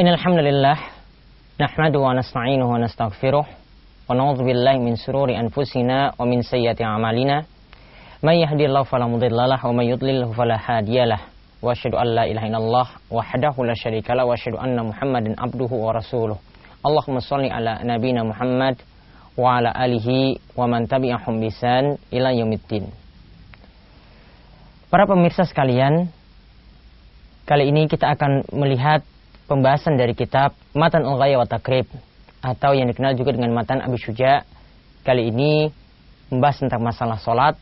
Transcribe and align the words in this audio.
إن 0.00 0.08
الحمد 0.08 0.38
لله 0.38 0.76
نحمده 1.60 2.00
ونستعينه 2.00 2.68
ونستغفره 2.68 3.46
ونعوذ 4.08 4.40
بالله 4.44 4.78
من 4.78 4.94
سرور 4.96 5.32
أنفسنا 5.36 6.12
ومن 6.18 6.42
سيئات 6.42 6.82
أعمالنا. 6.82 7.44
من 8.22 8.32
يهدي 8.32 8.66
الله 8.66 8.82
فلا 8.82 9.06
مضل 9.06 9.36
له 9.36 9.66
ومن 9.66 9.84
يضلل 9.84 10.34
فلا 10.34 10.58
هادي 10.68 11.04
له. 11.04 11.20
وأشهد 11.62 11.94
أن 11.94 12.06
لا 12.06 12.24
إله 12.24 12.46
إلا 12.46 12.58
الله 12.58 12.86
وحده 13.10 13.54
لا 13.64 13.74
شريك 13.74 14.10
له 14.10 14.24
وأشهد 14.24 14.54
أن 14.60 14.76
محمدا 14.86 15.40
عبده 15.40 15.72
ورسوله. 15.72 16.36
اللهم 16.86 17.16
صل 17.20 17.44
على 17.44 17.80
نبينا 17.84 18.22
محمد 18.22 18.76
وعلى 19.38 19.70
آله 19.84 20.36
ومن 20.56 20.88
تبعهم 20.88 21.40
بإحسان 21.40 21.96
إلى 22.12 22.28
يوم 22.38 22.52
الدين. 22.52 22.84
Para 24.90 25.06
pemirsa 25.06 25.46
sekalian, 25.46 26.10
kali 27.50 27.66
ini 27.66 27.90
kita 27.90 28.14
akan 28.14 28.46
melihat 28.54 29.02
pembahasan 29.50 29.98
dari 29.98 30.14
kitab 30.14 30.54
Matan 30.70 31.02
Al-Ghaya 31.02 31.42
wa 31.42 31.50
Takrib 31.50 31.90
atau 32.38 32.78
yang 32.78 32.86
dikenal 32.86 33.18
juga 33.18 33.34
dengan 33.34 33.50
Matan 33.50 33.82
Abu 33.82 33.98
Syuja. 33.98 34.46
Kali 35.02 35.34
ini 35.34 35.66
membahas 36.30 36.62
tentang 36.62 36.78
masalah 36.78 37.18
solat 37.18 37.58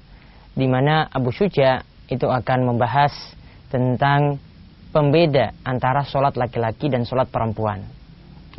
di 0.53 0.69
mana 0.69 1.09
Abu 1.09 1.33
Syuja 1.33 1.81
itu 2.13 2.29
akan 2.29 2.69
membahas 2.69 3.17
tentang 3.73 4.37
pembeda 4.93 5.57
antara 5.65 6.05
solat 6.05 6.37
laki-laki 6.37 6.93
dan 6.93 7.09
solat 7.09 7.33
perempuan. 7.33 7.81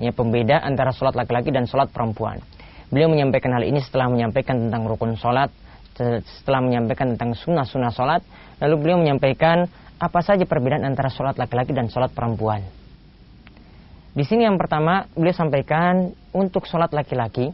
Ya, 0.02 0.10
pembeda 0.10 0.66
antara 0.66 0.90
solat 0.90 1.14
laki-laki 1.14 1.54
dan 1.54 1.70
solat 1.70 1.94
perempuan. 1.94 2.42
Beliau 2.90 3.06
menyampaikan 3.06 3.54
hal 3.54 3.70
ini 3.70 3.78
setelah 3.86 4.10
menyampaikan 4.10 4.66
tentang 4.66 4.82
rukun 4.90 5.14
solat, 5.14 5.54
setelah 5.94 6.66
menyampaikan 6.66 7.14
tentang 7.14 7.38
sunnah-sunnah 7.38 7.94
solat, 7.94 8.26
lalu 8.58 8.82
beliau 8.82 8.98
menyampaikan 8.98 9.70
apa 10.00 10.20
saja 10.24 10.48
perbedaan 10.48 10.88
antara 10.88 11.12
sholat 11.12 11.36
laki-laki 11.36 11.76
dan 11.76 11.92
sholat 11.92 12.16
perempuan. 12.16 12.64
Di 14.16 14.24
sini 14.24 14.48
yang 14.48 14.56
pertama 14.56 15.06
beliau 15.12 15.36
sampaikan 15.36 16.16
untuk 16.32 16.66
sholat 16.66 16.90
laki-laki, 16.96 17.52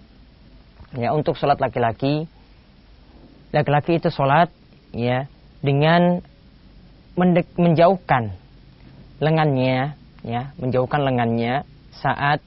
ya 0.94 1.12
untuk 1.12 1.36
sholat 1.36 1.58
laki-laki, 1.58 2.30
laki-laki 3.50 3.98
itu 3.98 4.14
sholat 4.14 4.54
ya 4.94 5.26
dengan 5.60 6.22
mendek, 7.18 7.50
menjauhkan 7.58 8.32
lengannya, 9.20 9.98
ya 10.22 10.54
menjauhkan 10.62 11.02
lengannya 11.02 11.66
saat 11.98 12.40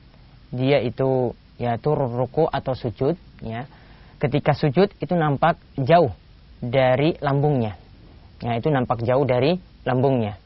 dia 0.55 0.81
itu 0.81 1.35
ya 1.59 1.77
turun 1.77 2.15
ruku 2.15 2.47
atau 2.47 2.73
sujud, 2.79 3.19
ya 3.43 3.67
ketika 4.23 4.55
sujud 4.55 4.95
itu 5.03 5.15
nampak 5.19 5.59
jauh 5.75 6.15
dari 6.63 7.19
lambungnya. 7.19 7.79
Ya, 8.39 8.55
itu 8.55 8.71
nampak 8.71 9.03
jauh 9.03 9.27
dari 9.27 9.59
lambungnya. 9.87 10.41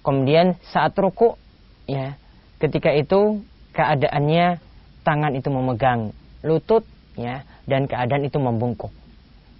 Kemudian 0.00 0.56
saat 0.72 0.96
ruku, 0.96 1.36
ya, 1.84 2.16
ketika 2.56 2.92
itu 2.96 3.44
keadaannya 3.76 4.58
tangan 5.04 5.32
itu 5.36 5.48
memegang 5.52 6.16
lutut, 6.40 6.84
ya, 7.16 7.44
dan 7.68 7.84
keadaan 7.84 8.24
itu 8.24 8.40
membungkuk. 8.40 8.92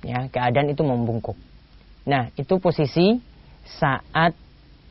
Ya, 0.00 0.32
keadaan 0.32 0.72
itu 0.72 0.80
membungkuk. 0.80 1.36
Nah, 2.08 2.32
itu 2.40 2.56
posisi 2.56 3.20
saat 3.68 4.32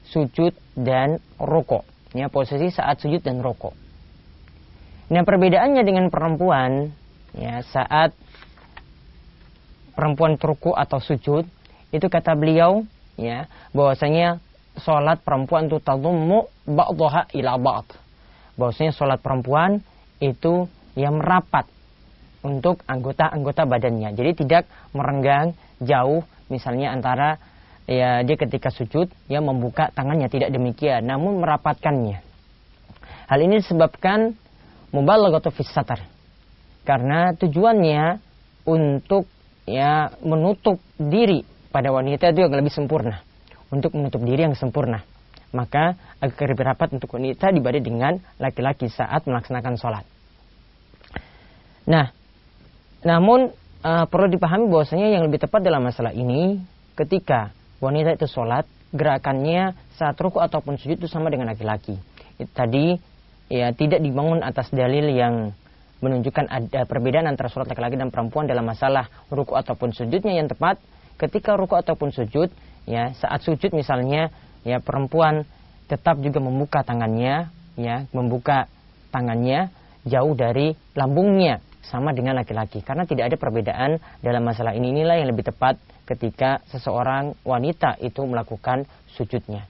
sujud 0.05 0.53
dan 0.77 1.17
rokok. 1.41 1.81
Ya, 2.13 2.29
posisi 2.29 2.69
saat 2.69 3.01
sujud 3.01 3.25
dan 3.25 3.41
rokok. 3.41 3.73
Nah, 5.09 5.25
perbedaannya 5.25 5.81
dengan 5.81 6.13
perempuan, 6.13 6.93
ya, 7.33 7.65
saat 7.65 8.13
perempuan 9.97 10.37
turku 10.37 10.77
atau 10.77 11.01
sujud 11.01 11.43
itu 11.89 12.07
kata 12.07 12.37
beliau 12.37 12.85
ya 13.19 13.51
bahwasanya 13.75 14.39
sholat 14.79 15.19
perempuan 15.21 15.67
itu 15.67 15.77
tadummu 15.83 16.47
ba'daha 16.63 17.27
ila 17.35 17.59
ba'd. 17.59 17.87
Bahwasanya 18.55 18.95
sholat 18.95 19.19
perempuan 19.19 19.83
itu 20.23 20.67
yang 20.95 21.19
merapat 21.19 21.67
untuk 22.43 22.83
anggota-anggota 22.87 23.67
badannya. 23.67 24.15
Jadi 24.15 24.31
tidak 24.43 24.63
merenggang 24.95 25.55
jauh 25.83 26.23
misalnya 26.47 26.95
antara 26.95 27.39
ya 27.87 28.23
dia 28.23 28.37
ketika 28.39 28.71
sujud 28.71 29.11
ya 29.27 29.39
membuka 29.43 29.91
tangannya. 29.91 30.31
Tidak 30.31 30.49
demikian 30.51 31.03
namun 31.07 31.43
merapatkannya. 31.43 32.23
Hal 33.29 33.39
ini 33.43 33.61
disebabkan 33.61 34.33
mubalaghatu 34.95 35.51
fis 35.51 35.69
satar. 35.69 36.01
Karena 36.87 37.35
tujuannya 37.37 38.17
untuk 38.65 39.29
ya 39.69 40.09
menutup 40.25 40.81
diri 40.97 41.45
pada 41.69 41.93
wanita 41.93 42.33
itu 42.33 42.45
yang 42.45 42.53
lebih 42.53 42.73
sempurna 42.73 43.21
untuk 43.69 43.93
menutup 43.93 44.21
diri 44.25 44.49
yang 44.49 44.57
sempurna 44.57 45.05
maka 45.49 45.97
agar 46.21 46.45
lebih 46.53 46.65
rapat 46.65 46.93
untuk 46.93 47.17
wanita 47.17 47.49
dibanding 47.49 47.85
dengan 47.85 48.13
laki-laki 48.37 48.85
saat 48.89 49.25
melaksanakan 49.25 49.75
sholat. 49.81 50.05
Nah, 51.89 52.13
namun 53.01 53.49
uh, 53.81 54.05
perlu 54.05 54.29
dipahami 54.29 54.69
bahwasanya 54.69 55.09
yang 55.17 55.25
lebih 55.25 55.41
tepat 55.41 55.65
dalam 55.65 55.81
masalah 55.81 56.13
ini 56.13 56.61
ketika 56.93 57.49
wanita 57.81 58.13
itu 58.19 58.29
sholat 58.29 58.69
gerakannya 58.93 59.73
saat 59.97 60.17
ruku 60.21 60.37
ataupun 60.37 60.77
sujud 60.77 61.01
itu 61.01 61.09
sama 61.09 61.33
dengan 61.33 61.49
laki-laki. 61.49 61.97
Tadi 62.53 62.93
ya 63.49 63.73
tidak 63.73 64.05
dibangun 64.05 64.45
atas 64.45 64.69
dalil 64.69 65.09
yang 65.09 65.49
menunjukkan 65.99 66.45
ada 66.47 66.85
perbedaan 66.85 67.25
antara 67.25 67.49
sholat 67.49 67.73
laki-laki 67.73 67.97
dan 67.97 68.13
perempuan 68.13 68.45
dalam 68.45 68.63
masalah 68.63 69.09
ruku 69.33 69.57
ataupun 69.57 69.91
sujudnya 69.91 70.37
yang 70.37 70.47
tepat 70.47 70.77
ketika 71.19 71.59
ruku 71.59 71.75
ataupun 71.75 72.15
sujud 72.15 72.49
ya 72.87 73.13
saat 73.19 73.43
sujud 73.43 73.75
misalnya 73.75 74.31
ya 74.63 74.79
perempuan 74.79 75.43
tetap 75.91 76.17
juga 76.23 76.39
membuka 76.39 76.81
tangannya 76.81 77.51
ya 77.75 78.07
membuka 78.15 78.71
tangannya 79.11 79.69
jauh 80.07 80.33
dari 80.33 80.73
lambungnya 80.95 81.59
sama 81.83 82.13
dengan 82.13 82.37
laki-laki. 82.37 82.85
Karena 82.85 83.03
tidak 83.09 83.33
ada 83.33 83.37
perbedaan 83.41 83.97
dalam 84.21 84.45
masalah 84.45 84.77
ini. 84.77 84.93
Inilah 84.93 85.17
yang 85.17 85.33
lebih 85.33 85.49
tepat 85.49 85.81
ketika 86.05 86.61
seseorang 86.69 87.33
wanita 87.41 87.97
itu 87.97 88.21
melakukan 88.29 88.85
sujudnya. 89.17 89.65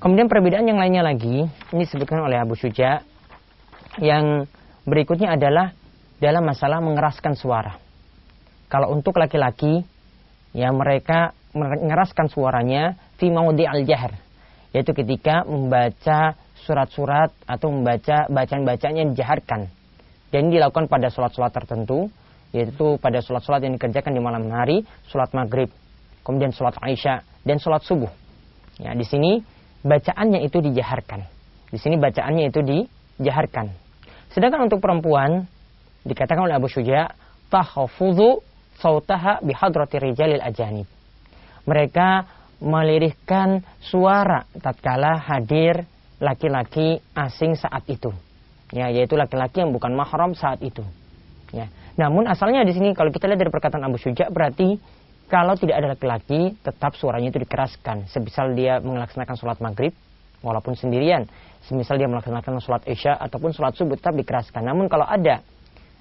Kemudian 0.00 0.28
perbedaan 0.28 0.68
yang 0.68 0.76
lainnya 0.76 1.00
lagi 1.00 1.48
ini 1.48 1.80
disebutkan 1.84 2.20
oleh 2.20 2.36
Abu 2.40 2.56
Syuja 2.56 3.00
yang 4.00 4.44
Berikutnya 4.90 5.36
adalah 5.36 5.70
dalam 6.20 6.44
masalah 6.44 6.80
mengeraskan 6.80 7.36
suara. 7.36 7.76
Kalau 8.70 8.90
untuk 8.94 9.18
laki-laki, 9.22 9.84
ya 10.56 10.70
mereka 10.74 11.34
mengeraskan 11.54 12.30
suaranya 12.30 12.94
fi 13.18 13.30
maudi 13.30 13.66
al-jahr, 13.66 14.14
yaitu 14.70 14.94
ketika 14.94 15.42
membaca 15.46 16.38
surat-surat 16.62 17.34
atau 17.48 17.72
membaca 17.74 18.30
bacaan-bacaannya 18.30 19.10
dijaharkan. 19.14 19.66
Dan 20.30 20.46
ini 20.46 20.62
dilakukan 20.62 20.86
pada 20.86 21.10
sholat-sholat 21.10 21.50
tertentu, 21.50 22.06
yaitu 22.54 22.98
pada 23.02 23.18
sholat-sholat 23.18 23.66
yang 23.66 23.74
dikerjakan 23.74 24.14
di 24.14 24.22
malam 24.22 24.46
hari, 24.54 24.86
sholat 25.10 25.34
maghrib, 25.34 25.66
kemudian 26.22 26.54
sholat 26.54 26.78
Aisyah, 26.78 27.26
dan 27.42 27.58
sholat 27.58 27.82
subuh. 27.82 28.10
Ya, 28.78 28.94
di 28.94 29.02
sini 29.02 29.42
bacaannya 29.82 30.46
itu 30.46 30.62
dijaharkan. 30.62 31.26
Di 31.74 31.78
sini 31.82 31.98
bacaannya 31.98 32.50
itu 32.50 32.60
dijaharkan. 32.62 33.74
Sedangkan 34.30 34.70
untuk 34.70 34.78
perempuan 34.78 35.50
dikatakan 36.06 36.46
oleh 36.46 36.54
Abu 36.54 36.70
Syuja 36.70 37.10
tahafudhu 37.50 38.46
sautaha 38.80 39.38
bihadrati 39.44 40.00
rijalil 40.00 40.42
ajanib. 40.42 40.88
Mereka 41.68 42.24
melirihkan 42.60 43.64
suara 43.80 44.44
tatkala 44.60 45.20
hadir 45.20 45.84
laki-laki 46.20 47.00
asing 47.16 47.56
saat 47.56 47.84
itu. 47.88 48.12
Ya, 48.70 48.88
yaitu 48.92 49.16
laki-laki 49.16 49.64
yang 49.64 49.72
bukan 49.74 49.92
mahram 49.96 50.36
saat 50.36 50.62
itu. 50.62 50.84
Ya. 51.50 51.66
Namun 51.98 52.28
asalnya 52.30 52.62
di 52.62 52.72
sini 52.72 52.94
kalau 52.94 53.10
kita 53.10 53.26
lihat 53.26 53.40
dari 53.42 53.52
perkataan 53.52 53.82
Abu 53.82 53.98
Syuja 53.98 54.30
berarti 54.30 54.78
kalau 55.26 55.54
tidak 55.58 55.78
ada 55.82 55.88
laki-laki 55.94 56.54
tetap 56.62 56.94
suaranya 56.94 57.34
itu 57.34 57.42
dikeraskan. 57.42 58.06
Sebisal 58.10 58.54
dia 58.54 58.78
melaksanakan 58.78 59.34
sholat 59.34 59.58
maghrib 59.58 59.92
walaupun 60.40 60.78
sendirian 60.78 61.26
semisal 61.66 62.00
dia 62.00 62.08
melaksanakan 62.08 62.62
sholat 62.62 62.82
isya 62.88 63.18
ataupun 63.20 63.52
sholat 63.52 63.76
subuh 63.76 63.98
tetap 63.98 64.16
dikeraskan. 64.16 64.64
Namun 64.64 64.88
kalau 64.88 65.04
ada 65.04 65.44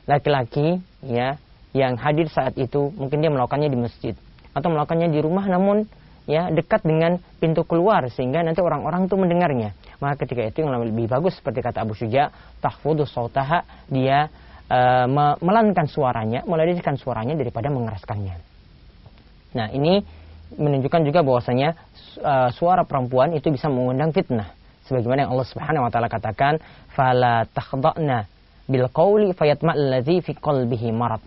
laki-laki 0.08 0.80
ya 1.04 1.36
yang 1.74 1.98
hadir 1.98 2.27
saat 2.30 2.57
itu 2.57 2.89
mungkin 2.98 3.21
dia 3.21 3.30
melakukannya 3.30 3.69
di 3.69 3.77
masjid 3.77 4.16
atau 4.57 4.69
melakukannya 4.74 5.13
di 5.13 5.19
rumah 5.21 5.45
namun 5.45 5.86
ya 6.30 6.54
dekat 6.54 6.86
dengan 6.86 7.18
pintu 7.42 7.66
keluar 7.66 8.06
sehingga 8.13 8.45
nanti 8.45 8.62
orang-orang 8.62 9.10
itu 9.10 9.16
mendengarnya. 9.18 9.69
Maka 9.98 10.25
ketika 10.25 10.45
itu 10.45 10.62
yang 10.62 10.77
lebih 10.77 11.10
bagus 11.10 11.38
seperti 11.42 11.66
kata 11.66 11.81
Abu 11.81 11.98
Syuja, 11.98 12.30
tahfudu 12.62 13.10
sautaha 13.10 13.66
dia 13.89 14.30
uh, 14.69 15.10
melankan 15.42 15.89
suaranya, 15.89 16.45
melirihkan 16.45 16.98
suaranya 17.01 17.33
daripada 17.33 17.74
mengeraskannya. 17.74 18.38
Nah, 19.57 19.74
ini 19.74 20.06
menunjukkan 20.54 21.01
juga 21.06 21.25
bahwasanya 21.25 21.74
uh, 22.21 22.50
suara 22.54 22.86
perempuan 22.86 23.33
itu 23.33 23.50
bisa 23.50 23.69
mengundang 23.69 24.13
fitnah 24.13 24.54
sebagaimana 24.89 25.25
yang 25.30 25.31
Allah 25.38 25.50
Subhanahu 25.50 25.86
wa 25.86 25.92
taala 25.94 26.10
katakan 26.10 26.57
fala 26.98 27.45
takhda'na 27.54 28.25
bil 28.66 28.89
qawli 28.89 29.38
fayatma 29.38 29.77
alladhi 29.77 30.25
fi 30.25 30.33
qalbihi 30.33 30.89
marad 30.89 31.21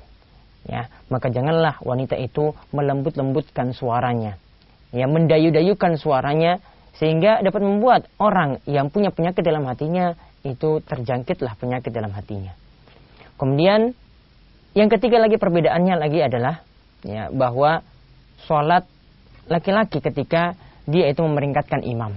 ya 0.67 0.87
maka 1.11 1.29
janganlah 1.33 1.79
wanita 1.83 2.15
itu 2.19 2.55
melembut-lembutkan 2.71 3.75
suaranya 3.75 4.39
ya 4.95 5.11
mendayu-dayukan 5.11 5.99
suaranya 5.99 6.63
Sehingga 6.93 7.41
dapat 7.41 7.65
membuat 7.65 8.07
orang 8.21 8.61
yang 8.69 8.93
punya 8.93 9.09
penyakit 9.09 9.41
dalam 9.41 9.65
hatinya 9.65 10.13
itu 10.45 10.83
terjangkitlah 10.85 11.57
penyakit 11.57 11.89
dalam 11.89 12.13
hatinya. 12.13 12.53
Kemudian 13.41 13.97
yang 14.77 14.89
ketiga 14.93 15.19
lagi 15.19 15.41
perbedaannya 15.41 15.95
lagi 15.97 16.21
adalah 16.21 16.61
ya 17.03 17.33
bahwa 17.33 17.81
sholat 18.45 18.85
laki-laki 19.49 20.05
ketika 20.05 20.55
dia 20.85 21.09
itu 21.09 21.25
memeringkatkan 21.25 21.81
imam. 21.83 22.13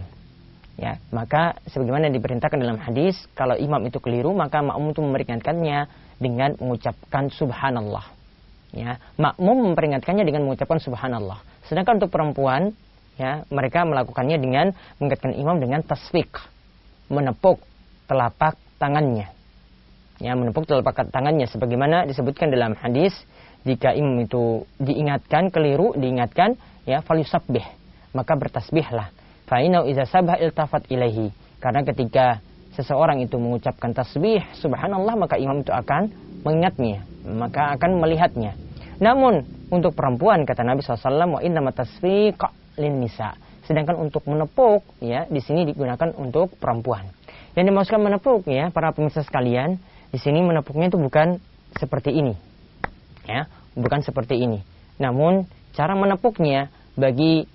Ya, 0.76 1.00
maka 1.08 1.56
sebagaimana 1.72 2.12
diperintahkan 2.12 2.60
dalam 2.60 2.76
hadis, 2.76 3.16
kalau 3.32 3.56
imam 3.56 3.80
itu 3.88 4.04
keliru, 4.04 4.36
maka 4.36 4.60
makmum 4.60 4.92
itu 4.92 5.00
memperingatkannya 5.08 5.88
dengan 6.20 6.60
mengucapkan 6.60 7.32
subhanallah. 7.32 8.04
Ya, 8.76 9.00
makmum 9.16 9.72
memperingatkannya 9.72 10.28
dengan 10.28 10.44
mengucapkan 10.44 10.84
subhanallah. 10.84 11.40
Sedangkan 11.72 11.96
untuk 12.04 12.12
perempuan, 12.12 12.76
ya, 13.16 13.48
mereka 13.48 13.88
melakukannya 13.88 14.36
dengan 14.36 14.76
mengingatkan 15.00 15.32
imam 15.32 15.64
dengan 15.64 15.80
tasfik, 15.80 16.36
menepuk 17.08 17.64
telapak 18.12 18.60
tangannya. 18.76 19.32
Ya, 20.20 20.36
menepuk 20.36 20.68
telapak 20.68 21.08
tangannya 21.08 21.48
sebagaimana 21.48 22.04
disebutkan 22.04 22.52
dalam 22.52 22.76
hadis, 22.76 23.16
jika 23.64 23.96
imam 23.96 24.28
itu 24.28 24.68
diingatkan 24.84 25.56
keliru, 25.56 25.96
diingatkan, 25.96 26.60
ya, 26.84 27.00
falyusabbih 27.00 27.86
maka 28.16 28.34
bertasbihlah. 28.40 29.12
Fa'inau 29.46 29.86
iza 29.86 30.08
sabah 30.08 30.40
iltafat 30.40 30.88
ilahi. 30.88 31.30
Karena 31.60 31.84
ketika 31.84 32.40
seseorang 32.74 33.20
itu 33.22 33.36
mengucapkan 33.36 33.92
tasbih, 33.92 34.42
subhanallah, 34.58 35.20
maka 35.20 35.36
imam 35.36 35.62
itu 35.62 35.76
akan 35.76 36.10
mengingatnya, 36.46 37.02
maka 37.26 37.74
akan 37.74 37.98
melihatnya. 37.98 38.54
Namun 39.02 39.44
untuk 39.74 39.98
perempuan 39.98 40.46
kata 40.46 40.62
Nabi 40.62 40.86
SAW, 40.86 41.36
wa 41.36 41.42
inna 41.42 41.60
tasfiq 41.74 42.38
lin 42.78 43.02
nisa. 43.02 43.36
Sedangkan 43.66 43.98
untuk 43.98 44.22
menepuk 44.30 44.86
ya 45.02 45.26
di 45.26 45.42
sini 45.42 45.66
digunakan 45.66 46.14
untuk 46.16 46.54
perempuan. 46.62 47.10
Yang 47.58 47.66
dimaksudkan 47.74 48.04
menepuk 48.06 48.46
ya 48.46 48.70
para 48.70 48.94
pemirsa 48.94 49.26
sekalian, 49.26 49.82
di 50.14 50.22
sini 50.22 50.46
menepuknya 50.46 50.94
itu 50.94 51.02
bukan 51.02 51.42
seperti 51.74 52.14
ini. 52.14 52.38
Ya, 53.26 53.50
bukan 53.74 54.06
seperti 54.06 54.38
ini. 54.38 54.62
Namun 55.02 55.50
cara 55.74 55.98
menepuknya 55.98 56.70
bagi 56.94 57.50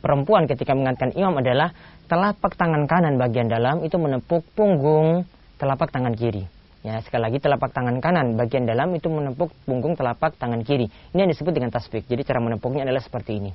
perempuan 0.00 0.48
ketika 0.48 0.72
mengantarkan 0.72 1.12
imam 1.12 1.38
adalah 1.38 1.76
telapak 2.08 2.56
tangan 2.56 2.88
kanan 2.88 3.20
bagian 3.20 3.46
dalam 3.46 3.84
itu 3.84 4.00
menepuk 4.00 4.42
punggung 4.56 5.28
telapak 5.60 5.92
tangan 5.92 6.16
kiri. 6.16 6.59
Ya, 6.80 6.96
sekali 7.04 7.28
lagi 7.28 7.38
telapak 7.44 7.76
tangan 7.76 8.00
kanan 8.00 8.40
bagian 8.40 8.64
dalam 8.64 8.96
itu 8.96 9.12
menepuk 9.12 9.52
punggung 9.68 10.00
telapak 10.00 10.40
tangan 10.40 10.64
kiri. 10.64 10.88
Ini 11.12 11.28
yang 11.28 11.30
disebut 11.30 11.52
dengan 11.52 11.68
tasbih. 11.68 12.00
Jadi 12.08 12.24
cara 12.24 12.40
menepuknya 12.40 12.88
adalah 12.88 13.04
seperti 13.04 13.36
ini. 13.36 13.52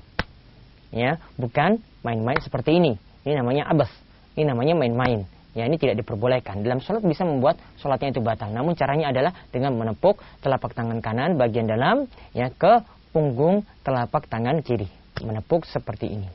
Ya, 0.94 1.18
bukan 1.34 1.82
main-main 2.06 2.38
seperti 2.38 2.78
ini. 2.78 2.94
Ini 3.26 3.42
namanya 3.42 3.66
abas. 3.66 3.90
Ini 4.38 4.46
namanya 4.46 4.78
main-main. 4.78 5.26
Ya, 5.58 5.66
ini 5.66 5.82
tidak 5.82 6.06
diperbolehkan. 6.06 6.62
Dalam 6.62 6.78
sholat 6.84 7.02
bisa 7.02 7.26
membuat 7.26 7.58
sholatnya 7.82 8.14
itu 8.14 8.22
batal. 8.22 8.54
Namun 8.54 8.78
caranya 8.78 9.10
adalah 9.10 9.34
dengan 9.50 9.74
menepuk 9.74 10.22
telapak 10.46 10.78
tangan 10.78 11.02
kanan 11.02 11.34
bagian 11.34 11.66
dalam 11.66 12.06
ya 12.36 12.54
ke 12.54 12.86
punggung 13.10 13.66
telapak 13.82 14.30
tangan 14.30 14.62
kiri 14.62 14.86
menepuk 15.24 15.64
seperti 15.66 16.14
ini. 16.14 16.28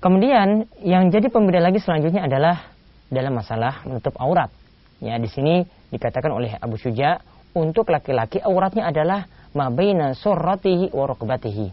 Kemudian 0.00 0.64
yang 0.80 1.12
jadi 1.12 1.28
pembeda 1.28 1.60
lagi 1.60 1.76
selanjutnya 1.76 2.24
adalah 2.24 2.72
dalam 3.10 3.36
masalah 3.36 3.82
menutup 3.84 4.14
aurat. 4.16 4.48
Ya, 5.02 5.18
di 5.18 5.26
sini 5.26 5.66
dikatakan 5.90 6.30
oleh 6.30 6.54
Abu 6.56 6.78
Syuja 6.78 7.18
untuk 7.52 7.90
laki-laki 7.90 8.38
auratnya 8.40 8.88
adalah 8.88 9.26
mabaina 9.52 10.14
surratihi 10.14 10.94
wa 10.94 11.10
rukbatihi, 11.10 11.66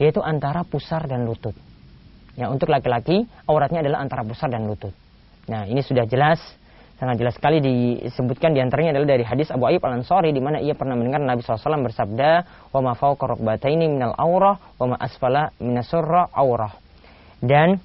yaitu 0.00 0.24
antara 0.24 0.64
pusar 0.64 1.04
dan 1.04 1.28
lutut. 1.28 1.54
Ya, 2.34 2.48
untuk 2.48 2.72
laki-laki 2.72 3.28
auratnya 3.44 3.84
adalah 3.84 4.00
antara 4.00 4.24
pusar 4.24 4.48
dan 4.48 4.64
lutut. 4.64 4.96
Nah, 5.46 5.68
ini 5.68 5.84
sudah 5.84 6.08
jelas 6.08 6.40
sangat 6.98 7.14
jelas 7.22 7.34
sekali 7.38 7.62
disebutkan 7.62 8.50
di 8.50 8.58
antaranya 8.58 8.98
adalah 8.98 9.14
dari 9.14 9.22
hadis 9.22 9.54
Abu 9.54 9.70
Ayyub 9.70 9.86
Al 9.86 10.02
Ansori 10.02 10.34
di 10.34 10.42
mana 10.42 10.58
ia 10.58 10.74
pernah 10.74 10.98
mendengar 10.98 11.22
Nabi 11.22 11.46
SAW 11.46 11.86
bersabda 11.86 12.30
wa 12.74 12.80
ma 12.82 12.92
fawqa 12.98 13.38
rukbataini 13.38 13.86
minal 13.86 14.18
aurah 14.18 14.58
wa 14.82 14.94
ma 14.94 14.96
asfala 14.98 15.54
minasurra 15.62 16.26
aurah 16.34 16.74
dan 17.38 17.78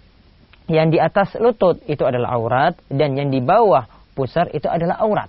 yang 0.71 0.88
di 0.92 1.00
atas 1.00 1.36
lutut 1.39 1.83
itu 1.89 2.04
adalah 2.07 2.39
aurat 2.39 2.74
dan 2.88 3.15
yang 3.19 3.27
di 3.27 3.44
bawah 3.44 3.83
pusar 4.15 4.48
itu 4.56 4.68
adalah 4.71 5.01
aurat 5.04 5.27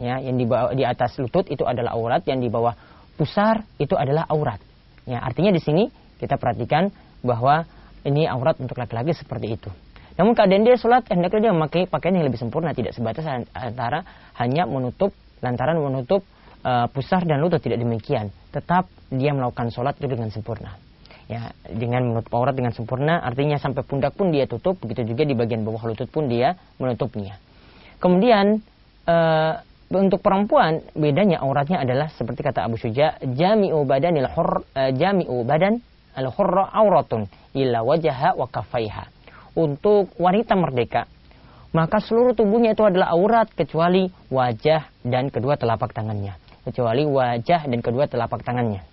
ya 0.00 0.18
yang 0.18 0.34
di 0.34 0.46
bawah 0.48 0.74
di 0.74 0.82
atas 0.82 1.14
lutut 1.22 1.46
itu 1.46 1.62
adalah 1.62 1.94
aurat 1.94 2.22
yang 2.26 2.42
di 2.42 2.50
bawah 2.50 2.74
pusar 3.14 3.62
itu 3.78 3.94
adalah 3.94 4.26
aurat 4.26 4.58
ya 5.06 5.22
artinya 5.22 5.54
di 5.54 5.62
sini 5.62 5.86
kita 6.18 6.34
perhatikan 6.40 6.90
bahwa 7.22 7.62
ini 8.02 8.26
aurat 8.26 8.58
untuk 8.58 8.74
laki-laki 8.74 9.14
seperti 9.14 9.54
itu 9.54 9.70
namun 10.12 10.36
keadaan 10.36 10.64
dia 10.64 10.76
sholat, 10.76 11.08
hendaknya 11.08 11.48
dia 11.48 11.52
memakai 11.56 11.88
pakaian 11.88 12.20
yang 12.20 12.26
lebih 12.28 12.36
sempurna, 12.36 12.76
tidak 12.76 12.92
sebatas 12.92 13.24
antara 13.56 14.04
hanya 14.36 14.68
menutup 14.68 15.16
lantaran 15.40 15.80
menutup 15.80 16.22
uh, 16.62 16.86
pusar 16.92 17.24
dan 17.24 17.40
lutut 17.40 17.64
tidak 17.64 17.80
demikian. 17.80 18.28
Tetap 18.52 18.86
dia 19.08 19.32
melakukan 19.32 19.72
sholat 19.72 19.96
itu 19.98 20.06
dengan 20.12 20.28
sempurna. 20.28 20.76
Ya, 21.32 21.56
dengan 21.64 22.12
menutup 22.12 22.28
aurat 22.36 22.52
dengan 22.52 22.76
sempurna, 22.76 23.24
artinya 23.24 23.56
sampai 23.56 23.80
pundak 23.88 24.12
pun 24.12 24.28
dia 24.28 24.44
tutup, 24.44 24.76
begitu 24.84 25.16
juga 25.16 25.24
di 25.24 25.32
bagian 25.32 25.64
bawah 25.64 25.88
lutut 25.88 26.12
pun 26.12 26.28
dia 26.28 26.60
menutupnya. 26.76 27.40
Kemudian 27.96 28.60
uh, 29.08 29.54
untuk 29.88 30.20
perempuan 30.20 30.84
bedanya 30.92 31.40
auratnya 31.40 31.80
adalah 31.80 32.12
seperti 32.12 32.44
kata 32.44 32.68
Abu 32.68 32.76
Syuja, 32.76 33.16
jami'u 33.24 33.80
badanil 33.88 34.28
hur 34.28 34.60
uh, 34.76 34.92
jami'u 34.92 35.40
badan 35.48 35.80
al 36.12 36.28
hurra 36.28 36.68
auratun 36.68 37.24
illa 37.56 37.80
wajaha 37.80 38.36
wa 38.36 38.44
kafaiha 38.44 39.08
untuk 39.56 40.12
wanita 40.20 40.52
merdeka, 40.52 41.08
maka 41.72 41.96
seluruh 42.04 42.36
tubuhnya 42.36 42.76
itu 42.76 42.84
adalah 42.84 43.08
aurat 43.16 43.48
kecuali 43.56 44.04
wajah 44.28 44.84
dan 45.00 45.32
kedua 45.32 45.56
telapak 45.56 45.96
tangannya. 45.96 46.36
Kecuali 46.68 47.08
wajah 47.08 47.64
dan 47.64 47.80
kedua 47.80 48.04
telapak 48.04 48.44
tangannya. 48.44 48.91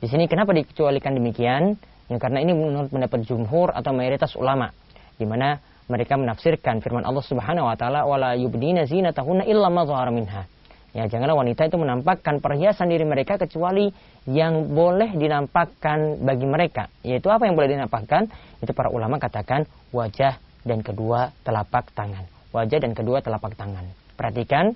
Di 0.00 0.08
sini 0.08 0.24
kenapa 0.24 0.56
dikecualikan 0.56 1.12
demikian? 1.12 1.76
Ya, 2.08 2.16
karena 2.16 2.40
ini 2.40 2.56
menurut 2.56 2.88
pendapat 2.88 3.22
jumhur 3.28 3.70
atau 3.70 3.92
mayoritas 3.92 4.32
ulama, 4.34 4.72
di 5.20 5.28
mana 5.28 5.60
mereka 5.92 6.16
menafsirkan 6.16 6.80
firman 6.80 7.04
Allah 7.04 7.20
Subhanahu 7.20 7.68
wa 7.68 7.76
taala 7.76 8.08
wala 8.08 8.32
yubdina 8.32 8.88
zinatahunna 8.88 9.44
illa 9.44 9.68
ma 9.68 9.84
minha. 10.08 10.48
Ya, 10.90 11.06
janganlah 11.06 11.38
wanita 11.38 11.70
itu 11.70 11.78
menampakkan 11.78 12.42
perhiasan 12.42 12.90
diri 12.90 13.06
mereka 13.06 13.38
kecuali 13.38 13.94
yang 14.26 14.74
boleh 14.74 15.14
dinampakkan 15.14 16.18
bagi 16.18 16.48
mereka. 16.48 16.90
Yaitu 17.06 17.30
apa 17.30 17.46
yang 17.46 17.54
boleh 17.54 17.70
dinampakkan? 17.70 18.26
Itu 18.58 18.74
para 18.74 18.90
ulama 18.90 19.22
katakan 19.22 19.70
wajah 19.94 20.40
dan 20.66 20.82
kedua 20.82 21.30
telapak 21.46 21.94
tangan. 21.94 22.26
Wajah 22.50 22.82
dan 22.82 22.96
kedua 22.96 23.22
telapak 23.22 23.54
tangan. 23.54 23.86
Perhatikan 24.18 24.74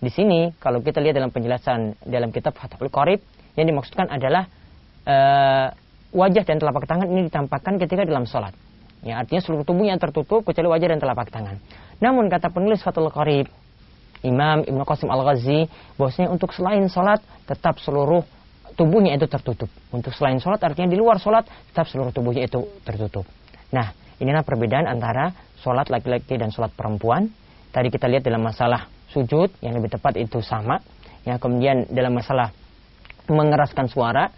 di 0.00 0.08
sini 0.08 0.56
kalau 0.56 0.80
kita 0.80 1.02
lihat 1.04 1.20
dalam 1.20 1.28
penjelasan 1.28 1.92
dalam 2.08 2.32
kitab 2.32 2.56
Fathul 2.56 2.88
Qorib 2.88 3.20
yang 3.60 3.68
dimaksudkan 3.68 4.08
adalah 4.08 4.48
uh, 5.06 5.66
wajah 6.10 6.44
dan 6.44 6.58
telapak 6.58 6.84
tangan 6.84 7.06
ini 7.06 7.30
ditampakkan 7.30 7.78
ketika 7.78 8.02
dalam 8.02 8.26
sholat. 8.26 8.52
Ya, 9.00 9.16
artinya 9.16 9.40
seluruh 9.40 9.64
tubuhnya 9.64 9.96
tertutup 9.96 10.44
kecuali 10.44 10.68
wajah 10.68 10.88
dan 10.92 11.00
telapak 11.00 11.32
tangan. 11.32 11.56
Namun 12.04 12.28
kata 12.28 12.52
penulis 12.52 12.84
Fathul 12.84 13.08
Qorib 13.08 13.48
Imam 14.20 14.60
Ibnu 14.60 14.84
Qasim 14.84 15.08
Al-Ghazi 15.08 15.64
bahwasanya 15.96 16.28
untuk 16.28 16.52
selain 16.52 16.84
sholat 16.92 17.24
tetap 17.48 17.80
seluruh 17.80 18.20
tubuhnya 18.76 19.16
itu 19.16 19.24
tertutup. 19.24 19.72
Untuk 19.88 20.12
selain 20.12 20.36
sholat 20.36 20.60
artinya 20.60 20.92
di 20.92 20.98
luar 21.00 21.16
sholat 21.16 21.48
tetap 21.72 21.88
seluruh 21.88 22.12
tubuhnya 22.12 22.44
itu 22.44 22.60
tertutup. 22.84 23.24
Nah 23.72 23.92
inilah 24.20 24.44
perbedaan 24.44 24.84
antara 24.84 25.32
sholat 25.64 25.88
laki-laki 25.88 26.36
dan 26.36 26.52
sholat 26.52 26.72
perempuan. 26.76 27.32
Tadi 27.72 27.88
kita 27.88 28.04
lihat 28.10 28.26
dalam 28.26 28.44
masalah 28.44 28.90
sujud 29.08 29.48
yang 29.64 29.72
lebih 29.80 29.96
tepat 29.96 30.20
itu 30.20 30.44
sama. 30.44 30.84
Ya 31.24 31.40
kemudian 31.40 31.88
dalam 31.88 32.16
masalah 32.16 32.52
mengeraskan 33.28 33.88
suara 33.88 34.28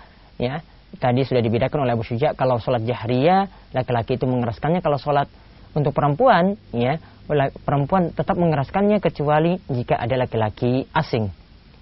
ya 0.40 0.64
tadi 1.00 1.24
sudah 1.24 1.40
dibedakan 1.40 1.88
oleh 1.88 1.96
Abu 1.96 2.04
Syuja 2.04 2.36
kalau 2.36 2.60
sholat 2.60 2.84
jahriyah 2.84 3.48
laki-laki 3.72 4.20
itu 4.20 4.28
mengeraskannya 4.28 4.84
kalau 4.84 5.00
sholat. 5.00 5.28
Untuk 5.72 5.96
perempuan 5.96 6.60
ya 6.76 7.00
perempuan 7.64 8.12
tetap 8.12 8.36
mengeraskannya 8.36 9.00
kecuali 9.00 9.56
jika 9.72 9.96
ada 9.96 10.20
laki-laki 10.20 10.84
asing. 10.92 11.32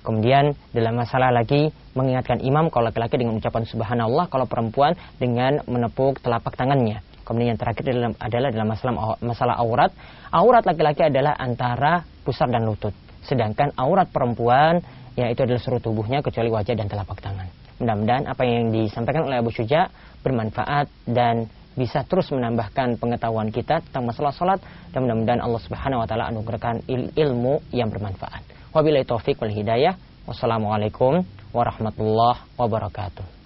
Kemudian 0.06 0.54
dalam 0.70 0.94
masalah 0.94 1.34
lagi 1.34 1.74
mengingatkan 1.98 2.38
imam 2.38 2.70
kalau 2.70 2.94
laki-laki 2.94 3.18
dengan 3.18 3.34
ucapan 3.42 3.66
subhanallah 3.66 4.30
kalau 4.30 4.46
perempuan 4.46 4.94
dengan 5.18 5.58
menepuk 5.66 6.22
telapak 6.22 6.54
tangannya. 6.54 7.02
Kemudian 7.26 7.54
yang 7.54 7.58
terakhir 7.58 7.82
adalah, 8.22 8.50
dalam 8.54 8.68
masalah 8.70 8.94
masalah 9.18 9.54
aurat. 9.58 9.90
Aurat 10.30 10.62
laki-laki 10.62 11.10
adalah 11.10 11.34
antara 11.34 12.06
pusar 12.22 12.46
dan 12.46 12.62
lutut. 12.62 12.94
Sedangkan 13.26 13.74
aurat 13.74 14.06
perempuan 14.06 14.78
ya 15.18 15.26
itu 15.34 15.42
adalah 15.42 15.58
seluruh 15.58 15.82
tubuhnya 15.82 16.22
kecuali 16.22 16.46
wajah 16.46 16.78
dan 16.78 16.86
telapak 16.86 17.18
tangan 17.18 17.69
mudah-mudahan 17.80 18.28
apa 18.28 18.44
yang 18.44 18.70
disampaikan 18.70 19.24
oleh 19.24 19.40
Abu 19.40 19.50
Syuja 19.50 19.88
bermanfaat 20.20 20.92
dan 21.08 21.48
bisa 21.74 22.04
terus 22.04 22.28
menambahkan 22.28 23.00
pengetahuan 23.00 23.48
kita 23.48 23.80
tentang 23.80 24.04
masalah 24.04 24.36
sholat 24.36 24.60
dan 24.92 25.08
mudah-mudahan 25.08 25.40
Allah 25.40 25.60
Subhanahu 25.64 26.04
wa 26.04 26.06
taala 26.06 26.28
anugerahkan 26.28 26.84
il 26.90 27.08
ilmu 27.16 27.64
yang 27.72 27.88
bermanfaat. 27.88 28.44
Wabillahi 28.76 29.08
taufik 29.08 29.40
wal 29.40 29.50
hidayah. 29.50 29.96
Wassalamualaikum 30.28 31.24
warahmatullahi 31.56 32.44
wabarakatuh. 32.60 33.39